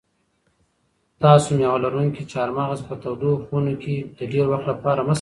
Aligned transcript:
تاسو 1.23 1.49
مېوه 1.57 1.77
لرونکي 1.83 2.23
چهارمغز 2.31 2.79
په 2.87 2.95
تودو 3.03 3.31
خونو 3.45 3.73
کې 3.83 3.95
د 4.17 4.19
ډېر 4.31 4.45
وخت 4.51 4.65
لپاره 4.71 4.99
مه 5.01 5.03
ساتئ. 5.03 5.09